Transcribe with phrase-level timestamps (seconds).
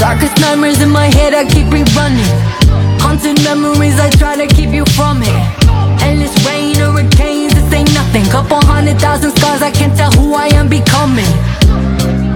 [0.00, 2.36] darkest nightmares in my head I keep rerunning
[3.00, 5.32] Haunted memories I try to keep you from it.
[6.04, 8.24] Endless rain, hurricanes, this ain't nothing.
[8.28, 11.32] Couple hundred thousand scars, I can't tell who I am becoming.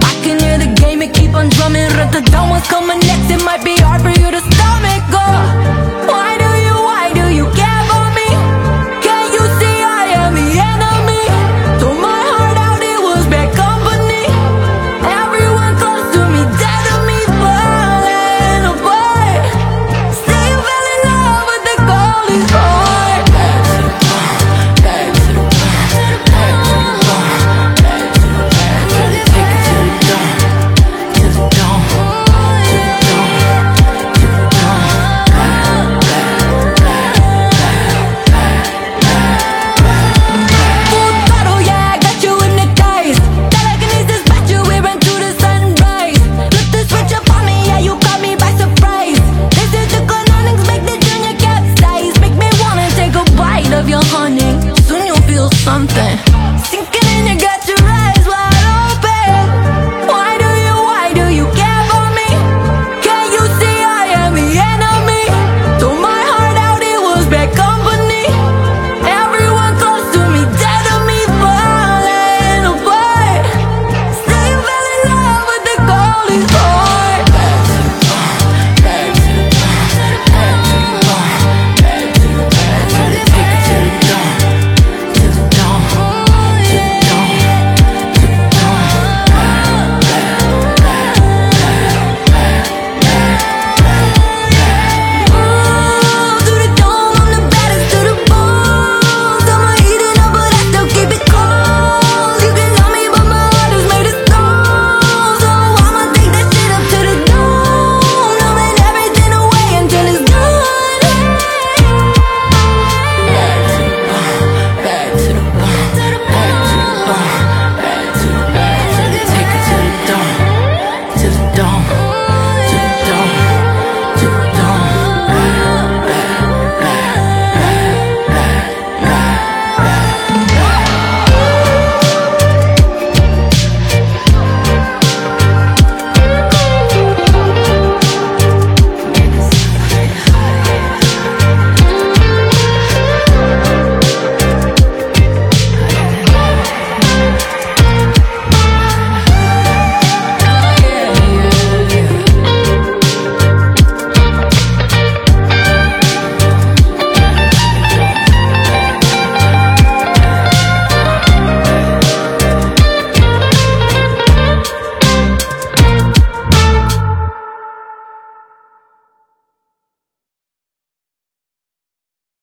[0.01, 1.85] I can hear the game, it keep on drumming.
[1.93, 3.74] Run the down what's coming next, it might be